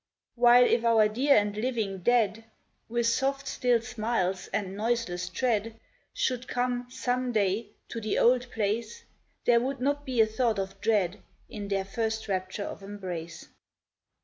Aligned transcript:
While 0.33 0.63
if 0.65 0.83
our 0.83 1.07
dear 1.07 1.35
and 1.35 1.55
living 1.55 1.99
dead, 1.99 2.45
With 2.89 3.05
soft, 3.05 3.45
still 3.47 3.81
smiles 3.83 4.47
and 4.51 4.75
noiseless 4.75 5.29
tread, 5.29 5.79
Should 6.11 6.47
come, 6.47 6.87
some 6.89 7.31
day, 7.31 7.67
to 7.89 8.01
the 8.01 8.17
old 8.17 8.49
place, 8.49 9.03
There 9.45 9.59
would 9.59 9.79
not 9.79 10.03
be 10.03 10.19
a 10.19 10.25
thought 10.25 10.57
of 10.57 10.81
dread 10.81 11.21
In 11.49 11.67
their 11.67 11.85
first 11.85 12.27
rapture 12.27 12.63
of 12.63 12.81
embrace 12.81 13.49